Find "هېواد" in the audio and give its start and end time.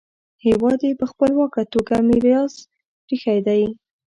0.45-0.79